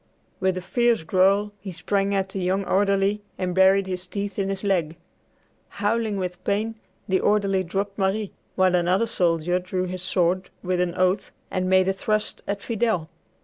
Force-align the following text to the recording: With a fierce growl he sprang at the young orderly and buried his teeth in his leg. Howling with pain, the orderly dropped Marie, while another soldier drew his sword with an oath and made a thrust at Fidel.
With 0.39 0.57
a 0.57 0.63
fierce 0.63 1.03
growl 1.03 1.51
he 1.59 1.71
sprang 1.71 2.15
at 2.15 2.29
the 2.29 2.39
young 2.39 2.63
orderly 2.65 3.21
and 3.37 3.53
buried 3.53 3.85
his 3.85 4.07
teeth 4.07 4.39
in 4.39 4.49
his 4.49 4.63
leg. 4.63 4.95
Howling 5.77 6.17
with 6.17 6.43
pain, 6.43 6.73
the 7.07 7.19
orderly 7.19 7.63
dropped 7.63 7.99
Marie, 7.99 8.31
while 8.55 8.73
another 8.73 9.05
soldier 9.05 9.59
drew 9.59 9.85
his 9.85 10.01
sword 10.01 10.49
with 10.63 10.81
an 10.81 10.95
oath 10.95 11.31
and 11.51 11.69
made 11.69 11.87
a 11.87 11.93
thrust 11.93 12.41
at 12.47 12.63
Fidel. 12.63 13.11